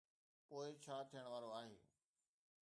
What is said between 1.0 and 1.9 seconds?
ٿيڻ وارو آهي؟